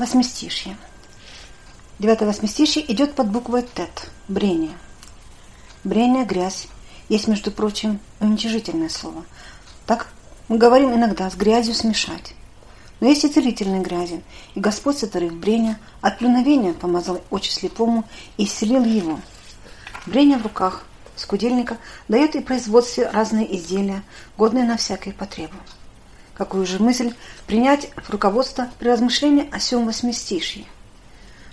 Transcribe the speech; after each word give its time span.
Восьмистишье. 0.00 0.78
Девятое 1.98 2.26
восьмистишье 2.26 2.90
идет 2.90 3.14
под 3.14 3.30
буквой 3.30 3.60
ТЭТ– 3.60 4.10
брение. 4.28 4.72
Брение, 5.84 6.24
грязь, 6.24 6.68
есть, 7.10 7.28
между 7.28 7.50
прочим, 7.50 8.00
уничижительное 8.18 8.88
слово. 8.88 9.26
Так 9.84 10.08
мы 10.48 10.56
говорим 10.56 10.94
иногда 10.94 11.28
с 11.28 11.34
грязью 11.34 11.74
смешать. 11.74 12.32
Но 13.00 13.08
есть 13.08 13.24
и 13.24 13.28
целительный 13.28 13.80
грязен, 13.80 14.22
и 14.54 14.60
Господь, 14.60 14.96
сотворив 14.96 15.34
брение, 15.34 15.78
от 16.00 16.16
плюновения 16.16 16.72
помазал 16.72 17.20
очи 17.28 17.50
слепому 17.50 18.04
и 18.38 18.44
исцелил 18.44 18.82
его. 18.82 19.20
Брение 20.06 20.38
в 20.38 20.44
руках 20.44 20.86
скудельника 21.14 21.76
дает 22.08 22.36
и 22.36 22.40
производстве 22.40 23.06
разные 23.10 23.54
изделия, 23.54 24.02
годные 24.38 24.64
на 24.64 24.78
всякую 24.78 25.14
потребу. 25.14 25.56
Какую 26.40 26.64
же 26.64 26.78
мысль 26.78 27.12
принять 27.46 27.90
в 27.96 28.08
руководство 28.08 28.70
при 28.78 28.88
размышлении 28.88 29.46
о 29.52 29.60
сём 29.60 29.84
восьмистишье? 29.84 30.64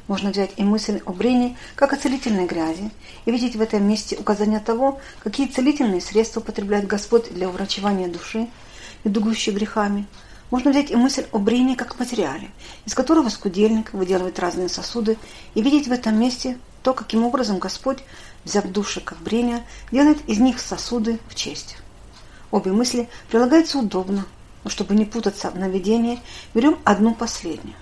Можно 0.07 0.31
взять 0.31 0.51
и 0.55 0.63
мысль 0.63 1.01
о 1.05 1.11
брении, 1.11 1.57
как 1.75 1.91
о 1.91 1.97
целительной 1.97 2.45
грязи, 2.45 2.89
и 3.25 3.31
видеть 3.31 3.57
в 3.57 3.61
этом 3.61 3.85
месте 3.85 4.15
указание 4.15 4.61
того, 4.61 5.01
какие 5.21 5.47
целительные 5.47 5.99
средства 5.99 6.39
употребляет 6.39 6.87
Господь 6.87 7.33
для 7.33 7.49
уврачевания 7.49 8.07
души, 8.07 8.47
недугующей 9.03 9.51
грехами. 9.51 10.07
Можно 10.51 10.71
взять 10.71 10.89
и 10.89 10.95
мысль 10.95 11.25
о 11.33 11.39
брении 11.39 11.75
как 11.75 11.99
материале, 11.99 12.49
из 12.85 12.93
которого 12.93 13.27
скудельник 13.27 13.91
выделывает 13.91 14.39
разные 14.39 14.69
сосуды, 14.69 15.17
и 15.53 15.61
видеть 15.61 15.89
в 15.89 15.91
этом 15.91 16.17
месте 16.17 16.57
то, 16.81 16.93
каким 16.93 17.25
образом 17.25 17.59
Господь, 17.59 17.99
взяв 18.45 18.65
души 18.67 19.01
как 19.01 19.17
брение, 19.17 19.65
делает 19.91 20.19
из 20.29 20.39
них 20.39 20.61
сосуды 20.61 21.19
в 21.27 21.35
честь. 21.35 21.75
Обе 22.51 22.71
мысли 22.71 23.09
прилагаются 23.29 23.79
удобно, 23.79 24.25
но 24.67 24.69
чтобы 24.69 24.95
не 24.95 25.05
путаться 25.05 25.49
в 25.49 25.57
наведении, 25.57 26.19
берем 26.53 26.77
одну 26.83 27.15
последнюю. 27.15 27.77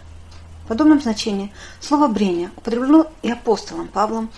В 0.66 0.68
подобном 0.68 1.02
значении 1.02 1.52
слово 1.80 2.08
«брение» 2.08 2.52
употреблено 2.58 3.12
и 3.24 3.32
апостолом 3.32 3.88
Павлом 3.88 4.30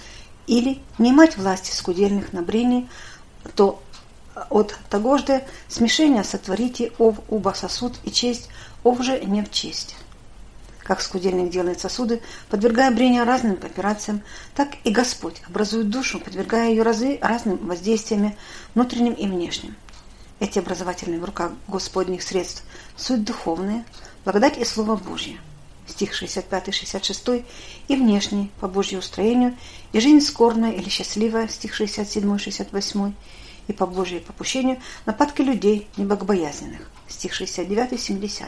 или 0.48 0.80
«не 0.98 1.12
мать 1.12 1.36
власти 1.36 1.76
скудельных 1.76 2.32
на 2.32 2.44
брении», 2.44 2.88
то 3.56 3.84
от 4.50 4.80
того 4.90 5.18
же 5.18 5.44
смешения 5.68 6.24
сотворите 6.24 6.94
ов 6.98 7.18
уба 7.28 7.54
сосуд 7.54 7.96
и 8.06 8.12
честь, 8.14 8.48
ов 8.86 9.04
же 9.04 9.20
не 9.26 9.42
в 9.42 9.52
честь. 9.52 9.98
Как 10.80 11.02
скудельник 11.02 11.52
делает 11.52 11.82
сосуды, 11.82 12.22
подвергая 12.48 12.92
брение 12.92 13.24
разным 13.24 13.60
операциям, 13.62 14.22
так 14.56 14.70
и 14.86 14.92
Господь 14.92 15.42
образует 15.50 15.90
душу, 15.90 16.22
подвергая 16.22 16.70
ее 16.70 16.84
разы 16.84 17.20
разным 17.22 17.58
воздействиями, 17.58 18.38
внутренним 18.74 19.16
и 19.16 19.28
внешним. 19.28 19.76
Эти 20.40 20.60
образовательные 20.60 21.20
в 21.20 21.26
руках 21.26 21.52
Господних 21.68 22.22
средств 22.22 22.64
суть 22.96 23.24
духовные, 23.24 23.84
благодать 24.24 24.60
и 24.60 24.66
Слово 24.66 24.96
Божье. 24.96 25.40
Стих 25.88 26.22
65-66 26.22 27.44
и 27.88 27.96
внешний 27.96 28.52
по 28.60 28.68
Божьему 28.68 29.00
устроению, 29.00 29.56
и 29.94 30.00
жизнь 30.00 30.22
скорная 30.22 30.74
или 30.74 30.90
счастливая, 30.90 31.48
стих 31.48 31.80
67-68, 31.80 33.14
и 33.68 33.74
по 33.74 33.88
Божьему 33.88 34.22
попущению 34.22 34.80
нападки 35.08 35.42
людей 35.42 35.88
небогобоязненных, 35.98 36.82
стих 37.08 37.40
69-70. 37.40 38.44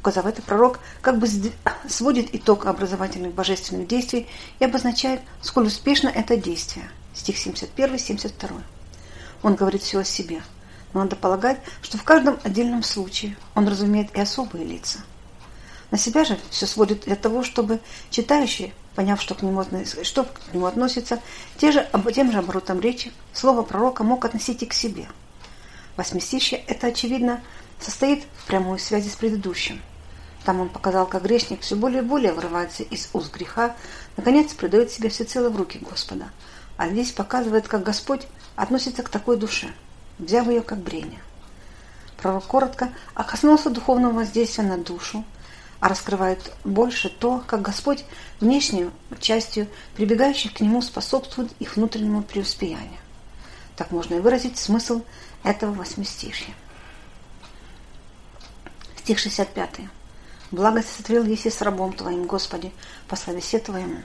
Указав 0.00 0.26
это, 0.26 0.42
пророк 0.42 0.80
как 1.00 1.18
бы 1.18 1.26
сводит 1.88 2.34
итог 2.34 2.66
образовательных 2.66 3.32
божественных 3.32 3.88
действий 3.88 4.26
и 4.58 4.64
обозначает, 4.66 5.22
сколь 5.40 5.68
успешно 5.68 6.08
это 6.08 6.36
действие, 6.36 6.90
стих 7.14 7.36
71-72. 7.36 8.60
Он 9.42 9.54
говорит 9.54 9.80
все 9.80 10.00
о 10.00 10.04
себе– 10.04 10.42
но 10.94 11.02
надо 11.02 11.16
полагать, 11.16 11.60
что 11.82 11.98
в 11.98 12.04
каждом 12.04 12.38
отдельном 12.44 12.82
случае 12.82 13.36
он 13.54 13.68
разумеет 13.68 14.16
и 14.16 14.20
особые 14.20 14.64
лица. 14.64 15.00
На 15.90 15.98
себя 15.98 16.24
же 16.24 16.38
все 16.50 16.66
сводит 16.66 17.04
для 17.04 17.16
того, 17.16 17.42
чтобы 17.42 17.80
читающий, 18.10 18.72
поняв, 18.94 19.20
что 19.20 19.34
к 19.34 19.42
нему, 19.42 19.64
что 20.02 20.24
к 20.24 20.54
нему 20.54 20.66
относится, 20.66 21.20
те 21.58 21.72
же, 21.72 21.86
тем 22.14 22.32
же 22.32 22.38
оборотом 22.38 22.80
речи, 22.80 23.12
слово 23.32 23.62
пророка 23.62 24.02
мог 24.02 24.24
относить 24.24 24.62
и 24.62 24.66
к 24.66 24.72
себе. 24.72 25.06
Восьмистище 25.96 26.56
это, 26.66 26.88
очевидно, 26.88 27.42
состоит 27.80 28.24
в 28.38 28.46
прямой 28.46 28.78
связи 28.78 29.08
с 29.08 29.16
предыдущим. 29.16 29.82
Там 30.44 30.60
он 30.60 30.68
показал, 30.68 31.06
как 31.06 31.22
грешник 31.22 31.62
все 31.62 31.74
более 31.74 32.02
и 32.02 32.04
более 32.04 32.32
вырывается 32.32 32.82
из 32.82 33.08
уст 33.12 33.32
греха, 33.32 33.74
наконец 34.16 34.52
предает 34.52 34.90
себя 34.90 35.10
всецело 35.10 35.48
в 35.48 35.56
руки 35.56 35.78
Господа. 35.78 36.28
А 36.76 36.88
здесь 36.88 37.12
показывает, 37.12 37.68
как 37.68 37.82
Господь 37.82 38.22
относится 38.56 39.02
к 39.02 39.08
такой 39.08 39.36
душе– 39.36 39.68
взяв 40.18 40.48
ее 40.48 40.62
как 40.62 40.78
бремя. 40.78 41.18
Пророк 42.16 42.44
коротко 42.44 42.90
коснулся 43.14 43.70
духовного 43.70 44.12
воздействия 44.12 44.64
на 44.64 44.78
душу, 44.78 45.24
а 45.80 45.88
раскрывает 45.88 46.52
больше 46.64 47.10
то, 47.10 47.44
как 47.46 47.60
Господь 47.62 48.04
внешнюю 48.40 48.92
частью 49.20 49.68
прибегающих 49.96 50.54
к 50.54 50.60
Нему 50.60 50.80
способствует 50.80 51.52
их 51.58 51.76
внутреннему 51.76 52.22
преуспеянию. 52.22 53.00
Так 53.76 53.90
можно 53.90 54.14
и 54.14 54.20
выразить 54.20 54.56
смысл 54.56 55.02
этого 55.42 55.72
восьмистишья. 55.72 56.54
Стих 58.96 59.18
65. 59.18 59.80
«Благость 60.50 60.96
сотворил 60.96 61.24
Еси 61.24 61.50
с 61.50 61.60
рабом 61.60 61.92
Твоим, 61.92 62.26
Господи, 62.26 62.72
по 63.08 63.16
славесе 63.16 63.58
Твоему». 63.58 63.98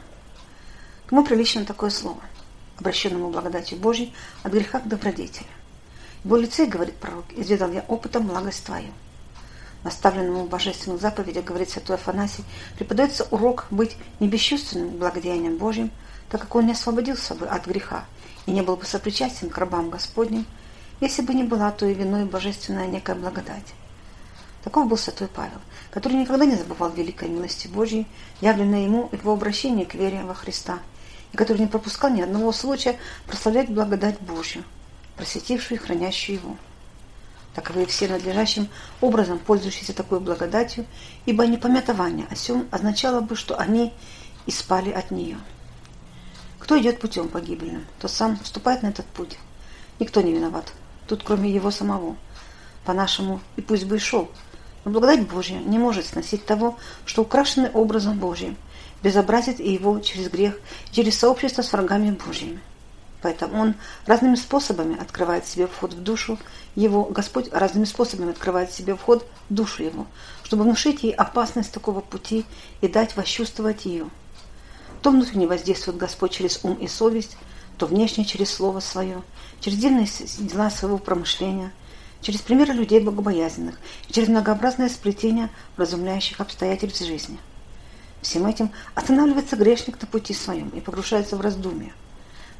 Кому 1.06 1.24
прилично 1.24 1.66
такое 1.66 1.90
слово, 1.90 2.22
обращенному 2.78 3.32
благодатью 3.32 3.80
Божьей 3.80 4.14
от 4.44 4.52
греха 4.52 4.80
к 4.80 4.88
добродетели? 4.88 5.48
В 6.26 6.36
лице, 6.36 6.66
говорит 6.66 6.96
пророк, 6.96 7.24
изведал 7.38 7.72
я 7.72 7.86
опытом 7.88 8.28
благость 8.28 8.66
твою. 8.66 8.90
Наставленному 9.86 10.44
в 10.44 10.50
божественных 10.50 11.00
заповедях, 11.00 11.46
говорит 11.46 11.70
святой 11.70 11.96
Афанасий, 11.96 12.44
преподается 12.76 13.26
урок 13.32 13.68
быть 13.72 13.96
не 14.20 14.28
бесчувственным 14.28 14.98
благодеянием 14.98 15.56
Божьим, 15.56 15.92
так 16.30 16.42
как 16.42 16.54
он 16.56 16.66
не 16.66 16.74
освободился 16.74 17.36
бы 17.36 17.48
от 17.48 17.66
греха 17.66 18.04
и 18.46 18.52
не 18.52 18.62
был 18.62 18.76
бы 18.76 18.86
сопричастен 18.86 19.50
к 19.50 19.58
рабам 19.58 19.90
Господним, 19.90 20.46
если 21.00 21.22
бы 21.22 21.34
не 21.34 21.46
была 21.46 21.72
то 21.72 21.86
и 21.86 21.94
виной 21.94 22.26
божественная 22.26 22.88
некая 22.88 23.16
благодать. 23.16 23.74
Таков 24.66 24.90
был 24.90 24.98
святой 24.98 25.30
Павел, 25.30 25.62
который 25.90 26.18
никогда 26.18 26.44
не 26.44 26.58
забывал 26.58 26.90
великой 26.90 27.30
милости 27.30 27.70
Божьей, 27.70 28.06
явленной 28.42 28.84
ему 28.84 29.08
и 29.14 29.16
его 29.16 29.32
обращении 29.32 29.86
к 29.86 29.96
вере 29.96 30.24
во 30.24 30.34
Христа, 30.34 30.80
и 31.32 31.38
который 31.38 31.60
не 31.60 31.68
пропускал 31.68 32.10
ни 32.10 32.20
одного 32.20 32.52
случая 32.52 33.00
прославлять 33.26 33.70
благодать 33.70 34.20
Божью– 34.20 34.66
просветившую 35.20 35.78
и 35.78 35.84
хранящую 35.84 36.38
его. 36.38 36.56
Таковы 37.54 37.86
все 37.88 38.08
надлежащим 38.08 38.70
образом 39.02 39.38
пользующиеся 39.38 39.94
такой 39.94 40.22
благодатью, 40.22 40.86
ибо 41.26 41.46
непомятование 41.46 42.26
о 42.32 42.36
сем 42.36 42.70
означало 42.72 43.20
бы, 43.20 43.36
что 43.36 43.60
они 43.60 43.92
и 44.46 44.52
спали 44.52 44.92
от 44.92 45.12
нее. 45.12 45.38
Кто 46.58 46.80
идет 46.80 47.02
путем 47.02 47.28
погибельным, 47.28 47.86
то 48.00 48.08
сам 48.08 48.40
вступает 48.40 48.82
на 48.82 48.88
этот 48.88 49.08
путь. 49.08 49.38
Никто 50.00 50.22
не 50.22 50.32
виноват, 50.32 50.72
тут 51.06 51.24
кроме 51.24 51.52
его 51.52 51.70
самого. 51.70 52.16
По-нашему, 52.86 53.42
и 53.58 53.62
пусть 53.62 53.84
бы 53.84 53.98
и 53.98 54.00
шел, 54.00 54.32
но 54.86 54.92
благодать 54.92 55.28
Божья 55.28 55.60
не 55.60 55.78
может 55.78 56.06
сносить 56.06 56.46
того, 56.46 56.78
что 57.06 57.24
украшенный 57.24 57.72
образом 57.72 58.18
Божьим, 58.18 58.56
безобразит 59.04 59.60
и 59.60 59.74
его 59.74 60.00
через 60.00 60.30
грех, 60.30 60.58
через 60.92 61.20
сообщество 61.20 61.62
с 61.62 61.74
врагами 61.74 62.12
Божьими. 62.12 62.62
Поэтому 63.22 63.62
он 63.62 63.76
разными 64.06 64.36
способами 64.36 65.00
открывает 65.00 65.46
себе 65.46 65.68
вход 65.68 65.94
в 65.94 66.02
душу 66.02 66.40
его, 66.76 67.04
Господь 67.04 67.52
разными 67.52 67.86
способами 67.86 68.32
открывает 68.32 68.72
себе 68.72 68.96
вход 68.96 69.28
в 69.50 69.54
душу 69.54 69.84
его, 69.84 70.08
чтобы 70.44 70.64
внушить 70.64 71.04
ей 71.04 71.14
опасность 71.14 71.72
такого 71.72 72.00
пути 72.00 72.46
и 72.82 72.88
дать 72.88 73.18
восчувствовать 73.18 73.86
ее. 73.86 74.10
То 75.02 75.12
внутренне 75.12 75.48
воздействует 75.48 75.98
Господь 75.98 76.32
через 76.32 76.60
ум 76.64 76.76
и 76.76 76.88
совесть, 76.88 77.38
то 77.78 77.86
внешне 77.86 78.26
через 78.26 78.54
слово 78.54 78.80
свое, 78.80 79.22
через 79.60 79.78
дельные 79.78 80.08
дела 80.40 80.70
своего 80.70 80.98
промышления, 80.98 81.72
через 82.22 82.42
примеры 82.42 82.74
людей 82.74 83.02
богобоязненных 83.02 83.80
и 84.08 84.14
через 84.14 84.28
многообразное 84.30 84.90
сплетение 84.90 85.50
разумляющих 85.78 86.40
обстоятельств 86.40 87.06
жизни. 87.06 87.38
Всем 88.22 88.46
этим 88.46 88.72
останавливается 88.96 89.56
грешник 89.56 90.00
на 90.02 90.08
пути 90.08 90.34
своем 90.34 90.70
и 90.70 90.82
погружается 90.82 91.38
в 91.38 91.42
раздумье. 91.42 91.94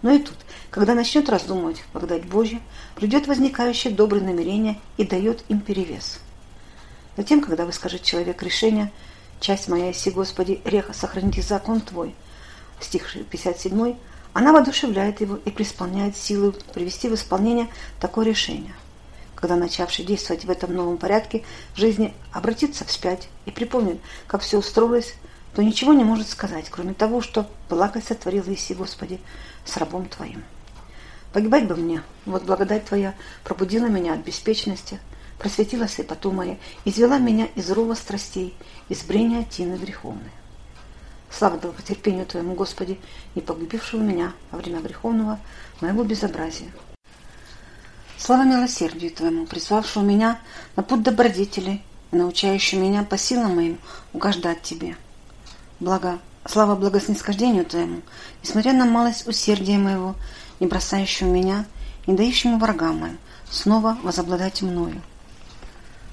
Но 0.02 0.12
и 0.12 0.20
тут, 0.20 0.38
когда 0.70 0.94
начнет 0.96 1.30
раздумывать 1.30 1.84
благодать 1.94 2.26
Божью, 2.26 2.62
придет 2.96 3.28
возникающее 3.28 3.94
доброе 3.94 4.22
намерение 4.22 4.80
и 4.98 5.06
дает 5.06 5.44
им 5.50 5.60
перевес. 5.60 6.20
Затем, 7.18 7.42
когда 7.42 7.66
вы 7.66 7.74
скажете 7.74 8.06
человек 8.06 8.42
решение, 8.42 8.92
часть 9.40 9.68
моя 9.68 9.92
иси, 9.92 10.10
Господи, 10.10 10.62
реха, 10.64 10.94
сохраните 10.94 11.42
закон 11.42 11.82
Твой, 11.82 12.16
стих 12.80 13.14
57, 13.30 13.96
она 14.34 14.54
воодушевляет 14.54 15.22
его 15.22 15.36
и 15.38 15.50
преисполняет 15.50 16.16
силу 16.16 16.54
привести 16.74 17.10
в 17.10 17.16
исполнение 17.16 17.68
такое 18.00 18.26
решение. 18.26 18.74
Когда 19.36 19.56
начавший 19.56 20.06
действовать 20.06 20.46
в 20.46 20.50
этом 20.50 20.74
новом 20.74 20.98
порядке 20.98 21.44
жизни 21.76 22.14
обратится 22.32 22.86
вспять 22.86 23.28
и 23.46 23.52
припомнит, 23.52 24.00
как 24.28 24.42
все 24.42 24.60
устроилось, 24.60 25.14
то 25.54 25.64
ничего 25.64 25.94
не 25.94 26.04
может 26.04 26.28
сказать, 26.28 26.70
кроме 26.70 26.94
того, 26.94 27.22
что 27.22 27.50
благость 27.70 28.08
сотворила 28.08 28.54
Иси, 28.54 28.74
Господи, 28.74 29.20
с 29.66 29.78
рабом 29.78 30.08
Твоим. 30.08 30.44
Погибать 31.34 31.68
бы 31.68 31.76
мне, 31.76 32.02
вот 32.26 32.44
благодать 32.44 32.86
Твоя 32.86 33.14
пробудила 33.44 33.86
меня 33.86 34.14
от 34.14 34.20
беспечности, 34.20 35.00
просветила 35.38 35.88
слепоту 35.88 36.32
моя, 36.32 36.58
извела 36.86 37.20
меня 37.20 37.48
из 37.56 37.70
рова 37.72 37.94
страстей, 37.94 38.56
из 38.90 39.04
брения 39.04 39.44
тины 39.44 39.76
греховной. 39.76 40.32
Слава 41.32 41.58
долготерпению 41.58 42.26
Твоему, 42.26 42.56
Господи, 42.56 43.00
не 43.36 43.42
погубившего 43.42 44.02
меня 44.02 44.34
во 44.52 44.58
время 44.58 44.82
греховного 44.82 45.40
моего 45.82 46.04
безобразия. 46.04 46.72
Слава 48.18 48.44
милосердию 48.44 49.12
Твоему, 49.12 49.46
призвавшего 49.46 50.04
меня 50.04 50.40
на 50.76 50.84
путь 50.84 51.04
добродетели 51.04 51.82
научающего 52.12 52.80
меня 52.80 53.04
по 53.04 53.18
силам 53.18 53.56
моим 53.56 53.78
угождать 54.14 54.64
Тебе. 54.64 54.98
Благо, 55.80 56.20
слава 56.46 56.76
благоснисхождению 56.76 57.64
Твоему, 57.64 58.02
несмотря 58.44 58.74
на 58.74 58.84
малость 58.84 59.26
усердия 59.26 59.78
моего, 59.78 60.16
не 60.60 60.68
бросающего 60.68 61.30
меня, 61.30 61.66
не 62.06 62.16
дающему 62.16 62.60
врагам 62.60 62.98
моим, 62.98 63.18
снова 63.50 63.98
возобладать 64.04 64.62
мною. 64.62 65.02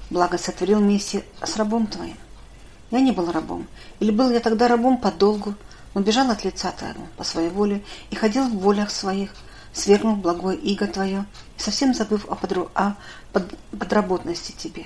Благо 0.09 0.37
сотворил 0.37 0.79
вместе 0.79 1.25
с 1.43 1.57
рабом 1.57 1.85
Твоим. 1.87 2.15
Я 2.91 3.01
не 3.01 3.11
был 3.11 3.29
рабом, 3.29 3.67
или 3.99 4.09
был 4.09 4.31
я 4.31 4.39
тогда 4.39 4.69
рабом 4.69 4.99
подолгу, 4.99 5.53
но 5.93 5.99
бежал 5.99 6.31
от 6.31 6.45
лица 6.45 6.71
Твоего 6.71 7.05
по 7.17 7.25
своей 7.25 7.49
воле 7.49 7.83
и 8.09 8.15
ходил 8.15 8.47
в 8.47 8.59
волях 8.59 8.89
своих, 8.89 9.31
свергнув 9.73 10.19
благое 10.19 10.57
иго 10.57 10.87
Твое 10.87 11.25
и 11.57 11.61
совсем 11.61 11.93
забыв 11.93 12.25
о, 12.29 12.35
подру... 12.35 12.69
о 12.73 12.93
под... 13.33 13.53
подработности 13.77 14.53
Тебе. 14.53 14.85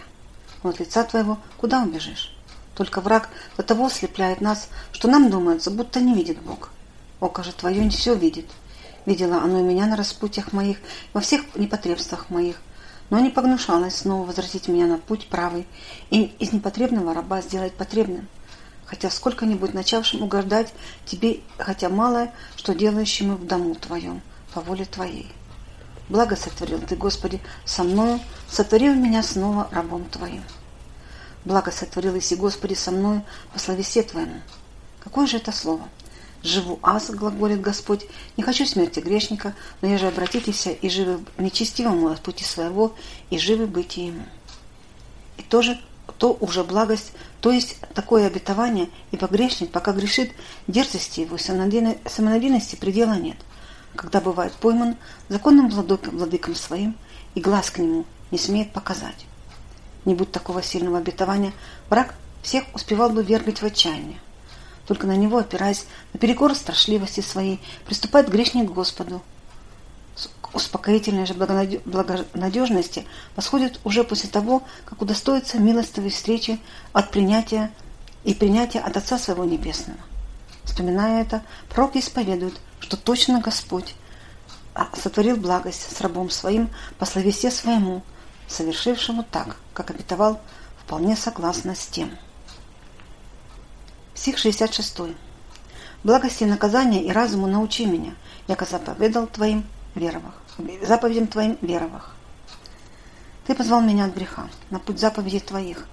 Но 0.63 0.71
от 0.71 0.79
лица 0.79 1.03
Твоего 1.03 1.37
куда 1.57 1.83
убежишь? 1.83 2.35
Только 2.81 2.99
враг 2.99 3.29
до 3.57 3.61
того 3.61 3.85
ослепляет 3.85 4.41
нас, 4.41 4.67
что 4.91 5.07
нам 5.07 5.29
думается, 5.29 5.69
будто 5.69 5.99
не 5.99 6.15
видит 6.15 6.41
Бог. 6.41 6.71
Око 7.19 7.43
же 7.43 7.51
Твое 7.51 7.83
не 7.83 7.91
все 7.91 8.15
видит. 8.15 8.47
Видела 9.05 9.37
оно 9.37 9.59
и 9.59 9.61
меня 9.61 9.85
на 9.85 9.95
распутьях 9.95 10.51
моих, 10.51 10.79
во 11.13 11.21
всех 11.21 11.43
непотребствах 11.55 12.31
моих, 12.31 12.59
но 13.11 13.19
не 13.19 13.29
погнушалась 13.29 13.97
снова 13.97 14.25
возвратить 14.25 14.67
меня 14.67 14.87
на 14.87 14.97
путь 14.97 15.27
правый 15.27 15.67
и 16.09 16.23
из 16.39 16.53
непотребного 16.53 17.13
раба 17.13 17.43
сделать 17.43 17.73
потребным, 17.73 18.27
хотя 18.87 19.11
сколько-нибудь 19.11 19.75
начавшим 19.75 20.23
угождать 20.23 20.73
тебе, 21.05 21.41
хотя 21.59 21.87
малое, 21.87 22.33
что 22.55 22.73
делающему 22.73 23.35
в 23.35 23.45
дому 23.45 23.75
твоем, 23.75 24.23
по 24.55 24.61
воле 24.61 24.85
твоей. 24.85 25.31
Благо 26.09 26.35
сотворил 26.35 26.79
ты, 26.79 26.95
Господи, 26.95 27.41
со 27.63 27.83
мною, 27.83 28.19
сотворил 28.49 28.95
меня 28.95 29.21
снова 29.21 29.69
рабом 29.71 30.05
твоим. 30.05 30.41
Благо 31.43 31.71
сотворил 31.71 32.17
Иси, 32.17 32.35
Господи, 32.35 32.73
со 32.73 32.91
мною 32.91 33.23
по 33.53 33.59
словесе 33.59 34.03
твоему. 34.03 34.41
Какое 34.99 35.25
же 35.25 35.37
это 35.37 35.51
слово? 35.51 35.87
Живу 36.43 36.79
аз, 36.81 37.09
глаголит 37.11 37.61
Господь, 37.61 38.05
не 38.37 38.43
хочу 38.43 38.65
смерти 38.65 38.99
грешника, 38.99 39.53
но 39.81 39.87
я 39.87 39.97
же 39.97 40.07
обратитесь 40.07 40.67
и 40.67 40.89
живы 40.89 41.19
нечестивому 41.37 42.09
от 42.09 42.21
пути 42.21 42.43
своего, 42.43 42.95
и 43.29 43.37
живы 43.37 43.67
быть 43.67 43.97
ему. 43.97 44.23
И 45.37 45.43
тоже 45.43 45.79
то 46.17 46.37
уже 46.39 46.63
благость, 46.63 47.13
то 47.41 47.51
есть 47.51 47.77
такое 47.93 48.27
обетование, 48.27 48.89
и 49.11 49.17
погрешник, 49.17 49.71
пока 49.71 49.91
грешит, 49.91 50.31
дерзости 50.67 51.21
его 51.21 51.37
самонадеянности 51.37 52.75
предела 52.75 53.13
нет. 53.13 53.37
Когда 53.95 54.21
бывает 54.21 54.53
пойман 54.53 54.97
законным 55.29 55.69
владыком, 55.69 56.17
владыком 56.17 56.55
своим, 56.55 56.95
и 57.33 57.41
глаз 57.41 57.71
к 57.71 57.79
нему 57.79 58.05
не 58.29 58.37
смеет 58.37 58.71
показать. 58.71 59.25
Не 60.05 60.15
будь 60.15 60.31
такого 60.31 60.63
сильного 60.63 60.97
обетования, 60.97 61.53
враг 61.89 62.15
всех 62.41 62.63
успевал 62.73 63.09
бы 63.09 63.23
вергать 63.23 63.61
в 63.61 63.65
отчаяние 63.65 64.19
только 64.91 65.07
на 65.07 65.15
него 65.15 65.37
опираясь, 65.37 65.85
наперекор 66.11 66.53
страшливости 66.53 67.21
своей, 67.21 67.61
приступает 67.85 68.29
грешник 68.29 68.69
к 68.69 68.73
Господу. 68.73 69.21
Успокоительной 70.53 71.25
же 71.25 71.33
благонадежности 71.33 73.05
восходит 73.37 73.79
уже 73.85 74.03
после 74.03 74.29
того, 74.29 74.63
как 74.83 75.01
удостоится 75.01 75.59
милостивой 75.59 76.09
встречи 76.09 76.59
от 76.91 77.09
принятия 77.09 77.71
и 78.25 78.33
принятия 78.33 78.79
от 78.79 78.97
Отца 78.97 79.17
Своего 79.17 79.45
Небесного. 79.45 79.97
Вспоминая 80.65 81.21
это, 81.21 81.41
пророк 81.69 81.95
исповедует, 81.95 82.59
что 82.81 82.97
точно 82.97 83.39
Господь 83.39 83.95
а, 84.73 84.89
сотворил 84.93 85.37
благость 85.37 85.95
с 85.95 86.01
рабом 86.01 86.29
своим 86.29 86.69
по 86.99 87.05
словесе 87.05 87.49
своему, 87.49 88.03
совершившему 88.51 89.23
так, 89.23 89.57
как 89.73 89.91
обетовал, 89.91 90.39
вполне 90.83 91.15
согласно 91.15 91.75
с 91.75 91.87
тем. 91.87 92.11
Стих 94.13 94.37
66. 94.37 95.15
Благости 96.03 96.43
наказания 96.43 97.03
и 97.03 97.11
разуму 97.11 97.47
научи 97.47 97.85
меня, 97.85 98.13
яко 98.47 98.65
заповедал 98.65 99.27
твоим 99.27 99.65
веровах, 99.95 100.33
заповедям 100.83 101.27
твоим 101.27 101.57
веровах. 101.61 102.15
Ты 103.47 103.55
позвал 103.55 103.81
меня 103.81 104.05
от 104.05 104.15
греха, 104.15 104.49
на 104.69 104.79
путь 104.79 104.99
заповедей 104.99 105.39
твоих. 105.39 105.87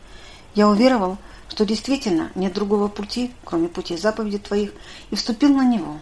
Я 0.54 0.68
уверовал, 0.68 1.18
что 1.48 1.64
действительно 1.64 2.30
нет 2.34 2.52
другого 2.52 2.88
пути, 2.88 3.32
кроме 3.44 3.68
пути 3.68 3.96
заповедей 3.96 4.38
твоих, 4.38 4.72
и 5.10 5.16
вступил 5.16 5.54
на 5.54 5.64
него. 5.64 5.98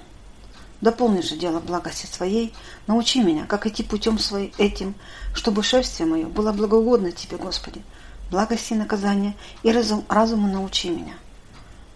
Дополни 0.80 1.22
же 1.22 1.36
дело 1.36 1.58
благости 1.58 2.06
своей, 2.06 2.52
научи 2.86 3.22
меня, 3.22 3.46
как 3.46 3.66
идти 3.66 3.82
путем 3.82 4.18
своим 4.18 4.52
этим, 4.58 4.94
чтобы 5.34 5.62
шествие 5.62 6.06
мое 6.06 6.26
было 6.26 6.52
благоугодно 6.52 7.12
тебе, 7.12 7.38
Господи. 7.38 7.82
Благости 8.30 8.74
наказания 8.74 9.34
и 9.62 9.72
разум, 9.72 10.04
разуму 10.08 10.52
научи 10.52 10.90
меня. 10.90 11.14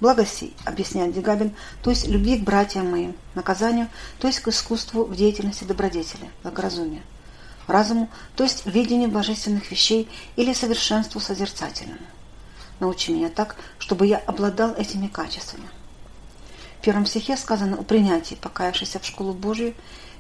Благости, 0.01 0.55
объясняет 0.65 1.13
Дегабин, 1.13 1.55
то 1.83 1.91
есть 1.91 2.09
любви 2.09 2.39
к 2.39 2.45
братьям 2.45 2.91
моим, 2.91 3.15
наказанию, 3.35 3.89
то 4.19 4.29
есть 4.29 4.41
к 4.41 4.49
искусству 4.49 5.05
в 5.05 5.15
деятельности 5.15 5.65
добродетели, 5.65 6.31
благоразумия, 6.43 7.03
разуму, 7.67 8.09
то 8.35 8.45
есть 8.45 8.65
видению 8.65 9.11
божественных 9.11 9.71
вещей 9.71 10.09
или 10.37 10.55
совершенству 10.55 11.21
созерцательному. 11.21 12.01
Научи 12.79 13.13
меня 13.13 13.29
так, 13.29 13.57
чтобы 13.79 14.07
я 14.07 14.17
обладал 14.17 14.73
этими 14.73 15.07
качествами. 15.07 15.69
В 16.81 16.83
первом 16.83 17.05
стихе 17.05 17.37
сказано 17.37 17.77
о 17.77 17.83
принятии 17.83 18.37
покаявшейся 18.37 19.01
в 19.01 19.05
школу 19.05 19.35
Божию, 19.35 19.75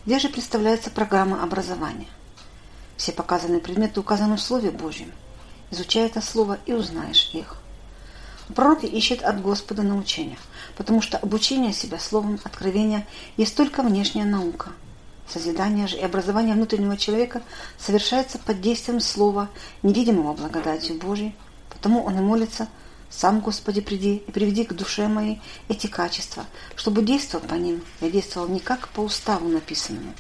где 0.05 0.19
же 0.19 0.29
представляется 0.29 0.91
программа 0.91 1.43
образования. 1.43 2.07
Все 2.99 3.13
показанные 3.13 3.63
предметы 3.63 3.99
указаны 3.99 4.37
в 4.37 4.43
Слове 4.43 4.71
Божьем. 4.71 5.11
Изучай 5.71 6.05
это 6.05 6.21
Слово 6.21 6.59
и 6.67 6.75
узнаешь 6.75 7.31
их. 7.33 7.57
Пророк 8.55 8.85
ищет 8.85 9.23
от 9.23 9.41
Господа 9.41 9.83
научения, 9.83 10.37
потому 10.77 11.01
что 11.01 11.17
обучение 11.17 11.73
себя 11.73 11.99
словом 11.99 12.39
откровения 12.45 13.07
есть 13.39 13.57
только 13.57 13.83
внешняя 13.83 14.27
наука. 14.27 14.69
Созидание 15.27 15.87
же 15.87 15.97
и 15.97 16.03
образование 16.03 16.55
внутреннего 16.55 16.99
человека 16.99 17.41
совершается 17.79 18.39
под 18.39 18.61
действием 18.61 19.01
слова, 19.01 19.49
невидимого 19.83 20.35
благодатью 20.35 20.99
Божией, 20.99 21.35
потому 21.71 22.05
он 22.05 22.19
и 22.19 22.21
молится 22.21 22.69
«Сам, 23.11 23.41
Господи, 23.41 23.81
приди 23.81 24.17
и 24.17 24.31
приведи 24.31 24.65
к 24.65 24.73
душе 24.73 25.09
моей 25.09 25.43
эти 25.69 25.89
качества, 25.89 26.47
чтобы 26.77 27.03
действовал 27.03 27.45
по 27.45 27.55
ним, 27.55 27.83
я 28.01 28.11
действовал 28.11 28.49
не 28.49 28.61
как 28.61 28.89
по 28.89 29.01
уставу 29.01 29.49
написанному, 29.49 30.15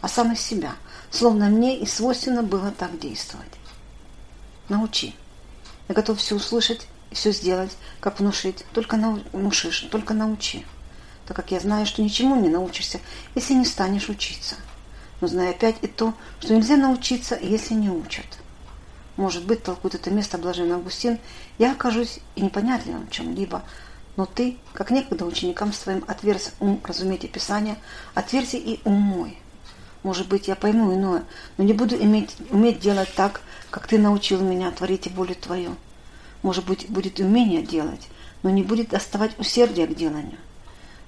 а 0.00 0.08
сам 0.08 0.32
из 0.32 0.40
себя, 0.40 0.76
словно 1.10 1.46
мне 1.46 1.78
и 1.78 1.86
свойственно 1.86 2.42
было 2.42 2.70
так 2.70 2.98
действовать. 3.00 3.46
Научи. 4.68 5.14
Я 5.88 5.94
готов 5.94 6.18
все 6.18 6.36
услышать 6.36 6.86
все 7.12 7.32
сделать, 7.32 7.76
как 8.00 8.20
внушить, 8.20 8.64
только 8.72 8.96
научишь, 8.96 9.86
только 9.90 10.14
научи. 10.14 10.64
Так 11.26 11.36
как 11.36 11.50
я 11.50 11.60
знаю, 11.60 11.86
что 11.86 12.02
ничему 12.02 12.36
не 12.36 12.48
научишься, 12.48 13.00
если 13.34 13.54
не 13.54 13.64
станешь 13.64 14.08
учиться. 14.08 14.56
Но 15.20 15.28
знаю 15.28 15.50
опять 15.50 15.76
и 15.82 15.86
то, 15.86 16.14
что 16.40 16.54
нельзя 16.54 16.76
научиться, 16.76 17.38
если 17.40 17.74
не 17.74 17.90
учат. 17.90 18.26
Может 19.18 19.44
быть, 19.46 19.64
толкует 19.64 19.96
это 19.96 20.12
место 20.12 20.38
блаженный 20.38 20.76
Августин, 20.76 21.18
я 21.58 21.72
окажусь 21.72 22.20
и 22.36 22.40
непонятливым 22.40 23.10
чем-либо, 23.10 23.64
но 24.16 24.26
ты, 24.26 24.56
как 24.72 24.92
некогда 24.92 25.26
ученикам 25.26 25.72
своим 25.72 26.04
отверз 26.06 26.52
ум 26.60 26.80
разуметь 26.84 27.24
и 27.24 27.26
Писание, 27.26 27.76
отверзи 28.14 28.54
и 28.58 28.80
ум 28.84 28.94
мой. 28.94 29.36
Может 30.04 30.28
быть, 30.28 30.46
я 30.46 30.54
пойму 30.54 30.94
иное, 30.94 31.24
но 31.56 31.64
не 31.64 31.72
буду 31.72 31.96
иметь, 31.96 32.36
уметь 32.50 32.78
делать 32.78 33.12
так, 33.16 33.40
как 33.70 33.88
ты 33.88 33.98
научил 33.98 34.40
меня 34.40 34.70
творить 34.70 35.10
волю 35.10 35.34
твою. 35.34 35.74
Может 36.42 36.64
быть, 36.64 36.88
будет 36.88 37.18
умение 37.18 37.62
делать, 37.62 38.06
но 38.44 38.50
не 38.50 38.62
будет 38.62 38.90
доставать 38.90 39.36
усердия 39.40 39.88
к 39.88 39.96
деланию. 39.96 40.38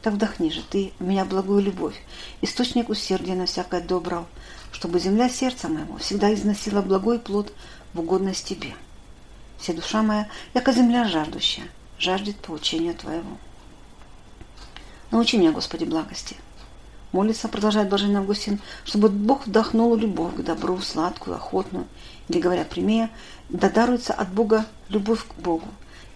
Так 0.02 0.14
вдохни 0.14 0.50
же 0.50 0.62
ты 0.69 0.93
в 0.99 1.05
меня 1.05 1.25
благую 1.25 1.62
любовь, 1.62 1.95
источник 2.40 2.88
усердия 2.88 3.35
на 3.35 3.47
всякое 3.47 3.83
добро, 3.83 4.26
чтобы 4.73 4.99
земля 4.99 5.29
сердца 5.29 5.69
моего 5.69 5.99
всегда 5.99 6.35
износила 6.35 6.81
благой 6.81 7.19
плод 7.19 7.52
в 7.93 8.01
угодность 8.01 8.47
тебе. 8.47 8.75
Вся 9.59 9.73
душа 9.73 10.03
моя, 10.03 10.29
яко 10.55 10.73
земля 10.73 11.07
жаждущая, 11.07 11.67
жаждет 11.99 12.37
поучения 12.37 12.93
Твоего. 12.93 13.37
Научи 15.11 15.37
меня, 15.37 15.53
Господи, 15.53 15.85
благости. 15.85 16.37
Молится, 17.13 17.49
продолжает 17.49 17.89
Блаженный 17.89 18.21
Августин, 18.21 18.61
чтобы 18.85 19.09
Бог 19.09 19.47
вдохнул 19.47 19.95
любовь 19.97 20.37
к 20.37 20.43
добру, 20.43 20.79
сладкую, 20.81 21.37
охотную, 21.37 21.87
или, 22.29 22.41
говоря 22.41 22.65
прямее, 22.65 23.11
да 23.49 23.69
даруется 23.69 24.15
от 24.15 24.33
Бога 24.33 24.67
любовь 24.89 25.27
к 25.27 25.35
Богу 25.35 25.67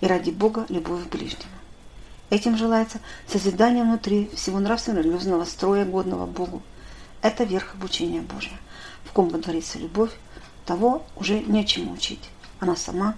и 0.00 0.06
ради 0.06 0.30
Бога 0.30 0.66
любовь 0.68 1.04
к 1.04 1.08
ближнему. 1.08 1.50
Этим 2.30 2.56
желается 2.56 3.00
созидание 3.26 3.84
внутри 3.84 4.30
всего 4.34 4.60
нравственно-религиозного 4.60 5.44
строя, 5.44 5.84
годного 5.84 6.26
Богу. 6.26 6.62
Это 7.22 7.44
верх 7.44 7.74
обучения 7.74 8.20
Божия. 8.20 8.58
В 9.04 9.12
ком 9.12 9.28
водворится 9.28 9.78
любовь, 9.78 10.12
того 10.66 11.04
уже 11.16 11.40
нечему 11.40 11.92
учить. 11.92 12.30
она 12.60 12.76
сама 12.76 13.14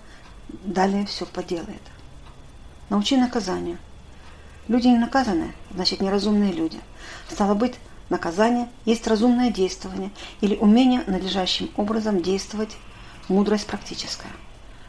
далее 0.49 1.07
все 1.07 1.27
поделает. 1.27 1.83
Научи 2.89 3.17
наказание. 3.17 3.79
Люди 4.69 4.89
не 4.89 4.99
наказаны, 4.99 5.53
значит 5.73 6.01
неразумные 6.01 6.53
люди. 6.53 6.79
Стало 7.29 7.55
быть, 7.55 7.75
наказание 8.09 8.69
есть 8.85 9.07
разумное 9.07 9.51
действование 9.51 10.11
или 10.41 10.57
умение 10.57 11.05
надлежащим 11.07 11.71
образом 11.77 12.23
действовать, 12.23 12.77
мудрость 13.29 13.67
практическая. 13.67 14.31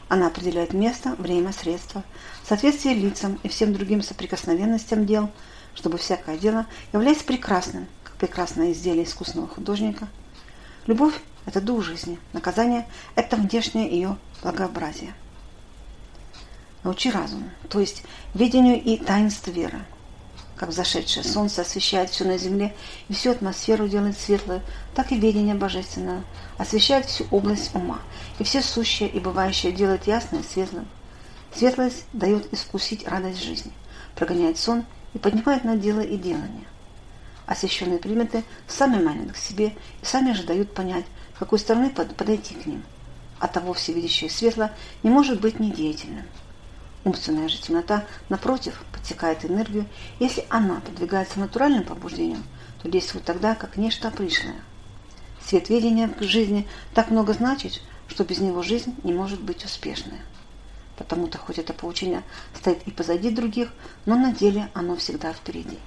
Она 0.10 0.28
определяет 0.28 0.74
место, 0.74 1.16
время, 1.18 1.52
средства, 1.52 2.04
соответствие 2.44 2.96
лицам 2.96 3.40
и 3.44 3.50
всем 3.50 3.74
другим 3.74 4.02
соприкосновенностям 4.02 5.06
дел, 5.06 5.30
чтобы 5.76 5.98
всякое 5.98 6.38
дело 6.38 6.66
является 6.94 7.26
прекрасным, 7.26 7.88
как 8.04 8.16
прекрасное 8.16 8.72
изделие 8.72 9.04
искусного 9.04 9.48
художника. 9.48 10.08
Любовь– 10.88 11.14
это 11.48 11.62
дух 11.62 11.82
жизни, 11.82 12.20
наказание– 12.34 12.86
это 13.16 13.38
внешнее 13.38 13.90
ее 13.90 14.18
благообразие. 14.44 15.14
Научи 16.84 17.10
разуму, 17.10 17.50
то 17.70 17.80
есть 17.80 18.04
видению 18.34 18.84
и 18.84 18.98
таинству 18.98 19.54
веры. 19.54 19.80
Как 20.58 20.70
взошедшее 20.70 21.24
солнце 21.24 21.62
освещает 21.62 22.10
все 22.10 22.26
на 22.26 22.38
земле 22.38 22.76
и 23.08 23.14
всю 23.14 23.32
атмосферу 23.32 23.88
делает 23.88 24.20
светлой, 24.20 24.60
так 24.94 25.14
и 25.14 25.20
видение 25.20 25.56
божественное 25.56 26.24
освещает 26.58 27.06
всю 27.06 27.26
область 27.32 27.74
ума, 27.74 28.02
и 28.40 28.44
все 28.44 28.62
сущее 28.62 29.08
и 29.08 29.20
бывающее 29.22 29.72
делает 29.72 30.06
ясным 30.06 30.42
и 30.42 30.44
светлым. 30.44 30.88
Светлость 31.56 32.04
дает 32.12 32.54
искусить 32.54 33.08
радость 33.08 33.42
жизни, 33.42 33.72
прогоняет 34.16 34.58
сон 34.58 34.84
и 35.14 35.18
поднимает 35.18 35.64
на 35.64 35.78
дело 35.78 36.02
и 36.02 36.18
делание. 36.18 36.68
Освященные 37.46 38.00
приметы 38.00 38.44
сами 38.68 39.02
манят 39.02 39.32
к 39.32 39.38
себе 39.38 39.68
и 40.02 40.06
сами 40.06 40.34
же 40.34 40.44
дают 40.44 40.74
понять, 40.74 41.06
какой 41.40 41.60
стороны 41.60 41.90
подойти 41.90 42.56
к 42.56 42.66
ним. 42.66 42.84
А 43.40 43.48
того 43.48 43.74
всевидящее 43.74 44.30
светло 44.30 44.72
не 45.04 45.10
может 45.10 45.40
быть 45.40 45.60
недеятельным. 45.60 46.26
Умственная 47.04 47.48
же 47.48 47.62
темнота, 47.62 48.06
напротив, 48.30 48.84
подсекает 48.92 49.46
энергию. 49.46 49.86
Если 50.20 50.46
она 50.50 50.82
подвигается 50.82 51.40
натуральным 51.40 51.84
побуждением, 51.84 52.44
то 52.82 52.90
действует 52.90 53.26
тогда, 53.26 53.56
как 53.56 53.78
нечто 53.78 54.12
пришлое. 54.12 54.62
Свет 55.46 55.70
видения 55.70 56.10
к 56.10 56.22
жизни 56.24 56.68
так 56.94 57.10
много 57.10 57.34
значит, 57.34 57.82
что 58.08 58.26
без 58.26 58.40
него 58.40 58.64
жизнь 58.64 58.96
не 59.04 59.14
может 59.14 59.42
быть 59.42 59.64
успешной. 59.64 60.20
Потому-то 60.98 61.38
хоть 61.38 61.60
это 61.60 61.74
поучение 61.74 62.24
стоит 62.54 62.82
и 62.88 62.92
позади 62.92 63.30
других, 63.30 63.70
но 64.06 64.18
на 64.18 64.34
деле 64.34 64.70
оно 64.74 64.96
всегда 64.98 65.32
впереди. 65.32 65.78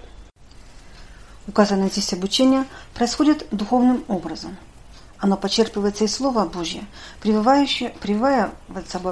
Указанное 1.47 1.91
здесь 1.91 2.13
обучение 2.13 2.65
происходит 2.95 3.47
духовным 3.51 4.05
образом. 4.09 4.57
Оно 5.21 5.37
почерпывается 5.37 6.05
из 6.05 6.15
Слова 6.15 6.47
Божьего, 6.47 6.85
прививающее, 7.21 7.91
прививая 7.91 8.53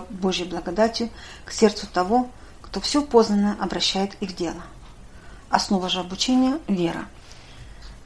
Божьей 0.09 0.47
благодатью 0.47 1.11
к 1.45 1.53
сердцу 1.53 1.87
того, 1.87 2.31
кто 2.63 2.81
все 2.81 3.03
познанное 3.03 3.57
обращает 3.61 4.17
и 4.21 4.27
в 4.27 4.35
дело. 4.35 4.63
Основа 5.51 5.91
же 5.91 6.01
обучения– 6.01 6.59
вера. 6.69 7.07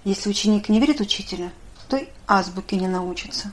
Если 0.05 0.29
ученик 0.29 0.69
не 0.69 0.81
верит 0.81 1.01
учителю, 1.01 1.53
то 1.89 1.97
и 1.97 2.09
азбуки 2.27 2.75
не 2.75 2.89
научится. 2.89 3.53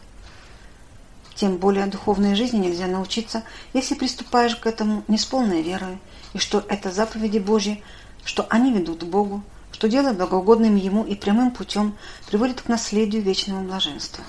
Тем 1.36 1.58
более 1.58 1.86
духовной 1.86 2.36
жизни 2.36 2.58
нельзя 2.58 2.88
научиться, 2.88 3.44
если 3.74 3.94
приступаешь 3.94 4.56
к 4.56 4.66
этому 4.66 5.04
не 5.08 5.20
с 5.20 5.26
полной 5.26 5.62
верой, 5.62 6.00
и 6.34 6.40
что 6.40 6.66
это 6.68 6.92
заповеди 6.92 7.38
Божьи, 7.38 7.84
что 8.26 8.48
они 8.50 8.74
ведут 8.74 9.02
к 9.02 9.08
Богу, 9.08 9.44
что 9.72 9.88
дело 9.88 10.12
благоугодным 10.12 10.76
Ему 10.76 11.06
и 11.06 11.16
прямым 11.16 11.52
путем 11.52 11.96
приводит 12.28 12.62
к 12.62 12.68
наследию 12.68 13.22
вечного 13.22 13.62
блаженства. 13.62 14.24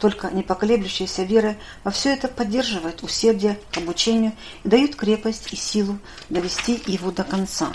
Только 0.00 0.30
непоколеблющаяся 0.30 1.24
вера 1.24 1.56
во 1.84 1.90
все 1.90 2.14
это 2.14 2.26
поддерживает 2.26 3.02
усердие 3.02 3.60
к 3.70 3.76
обучению 3.76 4.32
и 4.64 4.68
дает 4.68 4.96
крепость 4.96 5.52
и 5.52 5.56
силу 5.56 5.98
довести 6.30 6.82
его 6.86 7.10
до 7.10 7.22
конца. 7.22 7.70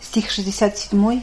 Стих 0.00 0.30
67. 0.30 1.22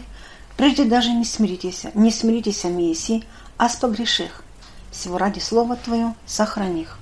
«Прежде 0.56 0.86
даже 0.86 1.10
не 1.10 1.26
смиритесь, 1.26 1.86
не 1.96 2.12
смиритесь, 2.12 2.64
Мессии, 2.66 3.24
а 3.58 3.68
с 3.68 3.76
погреших. 3.78 4.44
Всего 4.92 5.18
ради 5.18 5.40
Слова 5.40 5.76
Твое 5.78 6.14
сохрани 6.28 6.82
их». 6.82 7.00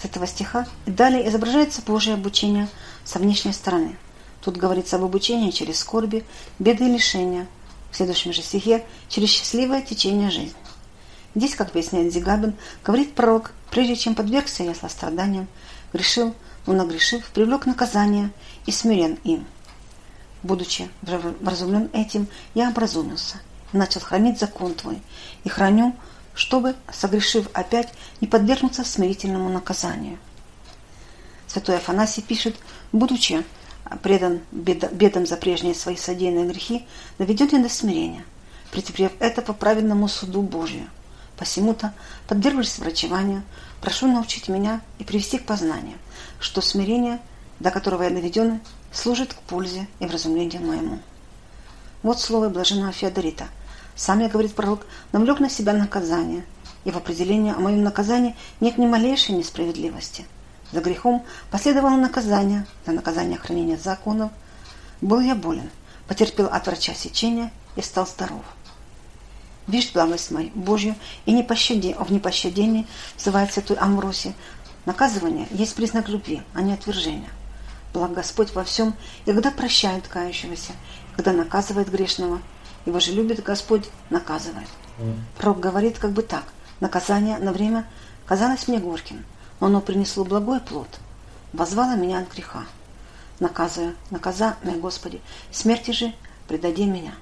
С 0.00 0.06
этого 0.06 0.26
стиха 0.26 0.66
и 0.86 0.90
далее 0.90 1.28
изображается 1.28 1.82
Божье 1.82 2.14
обучение 2.14 2.68
со 3.04 3.18
внешней 3.18 3.52
стороны. 3.52 3.98
Тут 4.40 4.56
говорится 4.56 4.96
об 4.96 5.04
обучении 5.04 5.50
через 5.50 5.80
скорби, 5.80 6.24
беды 6.58 6.86
и 6.86 6.92
лишения– 6.92 7.46
в 7.94 7.96
следующем 7.96 8.32
же 8.32 8.42
стихе 8.42 8.84
через 9.08 9.30
счастливое 9.30 9.80
течение 9.80 10.28
жизни. 10.28 10.56
Здесь, 11.36 11.54
как 11.54 11.70
объясняет 11.70 12.12
Зигабин, 12.12 12.54
говорит 12.84 13.14
пророк, 13.14 13.52
прежде 13.70 13.94
чем 13.94 14.16
подвергся 14.16 14.64
я 14.64 14.74
страданиям, 14.74 15.46
грешил, 15.92 16.34
но 16.66 16.72
нагрешив, 16.72 17.24
привлек 17.28 17.66
наказание 17.66 18.32
и 18.66 18.72
смирен 18.72 19.18
им. 19.24 19.46
Будучи 20.42 20.90
вразумлен 21.02 21.88
этим, 21.92 22.26
я 22.54 22.68
образумился 22.68 23.40
начал 23.74 24.00
хранить 24.00 24.38
закон 24.38 24.74
твой, 24.74 25.02
и 25.42 25.48
храню, 25.48 25.94
чтобы, 26.34 26.74
согрешив 26.92 27.48
опять, 27.52 27.92
не 28.20 28.26
подвергнуться 28.26 28.84
смирительному 28.84 29.48
наказанию. 29.48 30.18
Святой 31.46 31.76
Афанасий 31.76 32.22
пишет, 32.22 32.56
будучи 32.92 33.44
предан 34.02 34.40
бедам 34.50 35.26
за 35.26 35.36
прежние 35.36 35.74
свои 35.74 35.96
содеянные 35.96 36.46
грехи, 36.46 36.86
доведет 37.18 37.52
ли 37.52 37.62
до 37.62 37.68
смирения, 37.68 38.24
претерпев 38.70 39.12
это 39.18 39.42
по 39.42 39.52
праведному 39.52 40.08
суду 40.08 40.42
Божию. 40.42 40.88
Посему-то, 41.36 41.92
подвергшись 42.28 42.78
врачеванию, 42.78 43.42
прошу 43.80 44.06
научить 44.06 44.48
меня 44.48 44.80
и 44.98 45.04
привести 45.04 45.38
к 45.38 45.46
познанию, 45.46 45.98
что 46.38 46.60
смирение, 46.60 47.20
до 47.60 47.70
которого 47.70 48.04
я 48.04 48.10
доведен, 48.10 48.60
служит 48.92 49.34
к 49.34 49.38
пользе 49.38 49.88
и 49.98 50.06
вразумлению 50.06 50.62
моему. 50.62 50.98
Вот 52.02 52.20
слово 52.20 52.48
блаженного 52.48 52.92
Феодорита. 52.92 53.46
Сам 53.96 54.20
я, 54.20 54.28
говорит 54.28 54.54
пророк, 54.54 54.86
навлек 55.12 55.40
на 55.40 55.50
себя 55.50 55.72
наказание, 55.72 56.44
и 56.84 56.90
в 56.90 56.96
определении 56.96 57.52
о 57.52 57.60
моем 57.60 57.82
наказании 57.82 58.36
нет 58.60 58.78
ни 58.78 58.86
малейшей 58.86 59.34
несправедливости– 59.34 60.24
за 60.74 60.80
грехом 60.80 61.24
последовало 61.50 61.96
наказание, 61.96 62.66
за 62.84 62.92
наказание 62.92 63.38
хранения 63.38 63.78
законов. 63.78 64.32
Был 65.00 65.20
я 65.20 65.36
болен, 65.36 65.70
потерпел 66.08 66.46
от 66.46 66.66
врача 66.66 66.94
сечения 66.94 67.52
и 67.76 67.80
стал 67.82 68.06
здоров. 68.06 68.42
Видишь 69.68 69.92
благость 69.92 70.30
мою, 70.32 70.50
Божью, 70.54 70.96
и 71.26 71.32
не 71.32 71.42
пощади, 71.42 71.96
в 71.98 72.10
непощадении, 72.12 72.86
называет 73.16 73.52
святой 73.52 73.76
Амвросий, 73.76 74.34
наказывание 74.84 75.46
есть 75.50 75.74
признак 75.74 76.08
любви, 76.08 76.42
а 76.54 76.60
не 76.60 76.72
отвержения. 76.72 77.30
Благ 77.94 78.12
Господь 78.12 78.52
во 78.52 78.64
всем, 78.64 78.94
и 79.24 79.32
когда 79.32 79.52
прощает 79.52 80.08
кающегося, 80.08 80.72
когда 81.14 81.32
наказывает 81.32 81.88
грешного, 81.88 82.42
его 82.84 82.98
же 82.98 83.12
любит 83.12 83.42
Господь, 83.42 83.88
наказывает. 84.10 84.68
Пророк 85.38 85.60
говорит 85.60 85.98
как 85.98 86.10
бы 86.10 86.22
так, 86.22 86.44
наказание 86.80 87.38
на 87.38 87.52
время 87.52 87.86
казалось 88.26 88.68
мне 88.68 88.78
горьким, 88.78 89.24
оно 89.60 89.80
принесло 89.80 90.24
благой 90.24 90.60
плод, 90.60 90.88
возвало 91.52 91.96
меня 91.96 92.18
от 92.18 92.32
греха. 92.32 92.64
Наказывая, 93.40 93.94
наказа 94.10 94.56
меня, 94.62 94.76
Господи, 94.78 95.20
смерти 95.50 95.90
же 95.90 96.12
предади 96.48 96.86
меня. 96.86 97.14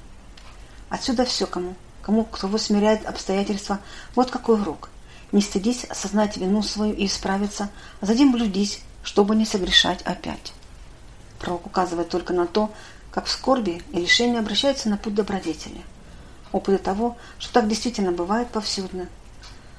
Отсюда 0.88 1.24
все 1.24 1.46
кому, 1.46 1.74
кому, 2.02 2.24
кто 2.24 2.56
смиряет 2.58 3.06
обстоятельства, 3.06 3.80
вот 4.14 4.30
какой 4.30 4.60
урок. 4.60 4.90
Не 5.30 5.40
стыдись 5.40 5.84
осознать 5.84 6.36
вину 6.36 6.62
свою 6.62 6.92
и 6.92 7.06
исправиться, 7.06 7.70
а 8.00 8.06
затем 8.06 8.32
блюдись, 8.32 8.80
чтобы 9.02 9.34
не 9.34 9.46
согрешать 9.46 10.02
опять. 10.02 10.52
Пророк 11.38 11.66
указывает 11.66 12.10
только 12.10 12.34
на 12.34 12.46
то, 12.46 12.70
как 13.10 13.26
в 13.26 13.30
скорби 13.30 13.82
и 13.92 14.00
лишении 14.00 14.38
обращаются 14.38 14.90
на 14.90 14.98
путь 14.98 15.14
добродетели. 15.14 15.82
Опыт 16.52 16.82
того, 16.82 17.16
что 17.38 17.54
так 17.54 17.68
действительно 17.68 18.12
бывает 18.12 18.48
повсюдно– 18.48 19.08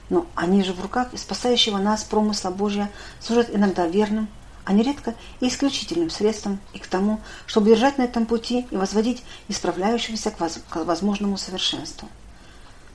но 0.10 0.26
они 0.36 0.64
же 0.64 0.74
в 0.74 0.82
руках 0.82 1.14
и 1.14 1.18
спасающего 1.18 1.78
нас 1.78 2.04
промысла 2.04 2.50
Божья 2.50 2.92
служат 3.20 3.50
иногда 3.54 3.88
верным, 3.88 4.28
а 4.66 4.74
нередко 4.74 5.16
и 5.40 5.48
исключительным 5.48 6.10
средством 6.10 6.60
и 6.74 6.80
к 6.80 6.88
тому, 6.88 7.20
чтобы 7.46 7.70
держать 7.70 7.98
на 7.98 8.04
этом 8.04 8.26
пути 8.26 8.66
и 8.72 8.76
возводить 8.76 9.24
исправляющегося 9.48 10.32
к, 10.32 10.40
воз, 10.40 10.60
к 10.70 10.84
возможному 10.86 11.38
совершенству. 11.38 12.08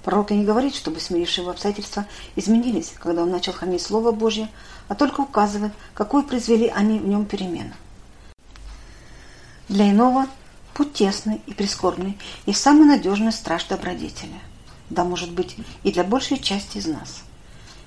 Пророк 0.05 0.31
и 0.31 0.35
не 0.35 0.45
говорит, 0.45 0.75
чтобы 0.75 1.01
смирившие 1.01 1.43
его 1.43 1.51
обстоятельства 1.51 2.07
изменились, 2.37 2.95
когда 2.99 3.23
он 3.23 3.31
начал 3.31 3.53
хранить 3.53 3.83
Слово 3.83 4.13
Божье, 4.13 4.49
а 4.87 4.95
только 4.95 5.21
указывает, 5.21 5.73
какую 5.93 6.23
произвели 6.23 6.69
они 6.69 6.99
в 6.99 7.07
нем 7.07 7.27
перемену. 7.27 7.75
Для 9.69 9.91
иного 9.91 10.27
путь 10.73 10.95
тесный 10.95 11.43
и 11.47 11.53
прискорбный 11.53 12.17
и 12.47 12.55
самый 12.55 12.87
надежный 12.87 13.33
страж 13.33 13.65
добродетели– 13.65 14.41
да, 14.91 15.05
может 15.05 15.31
быть, 15.33 15.57
и 15.83 15.93
для 15.93 16.05
большей 16.05 16.39
части 16.39 16.79
из 16.79 16.87
нас. 16.87 17.23